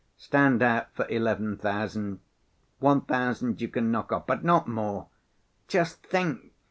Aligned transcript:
Stand 0.17 0.63
out 0.63 0.87
for 0.95 1.07
eleven 1.09 1.57
thousand; 1.57 2.21
one 2.79 3.01
thousand 3.01 3.61
you 3.61 3.67
can 3.67 3.91
knock 3.91 4.11
off, 4.11 4.25
but 4.25 4.43
not 4.43 4.67
more. 4.67 5.09
Just 5.67 6.01
think! 6.03 6.53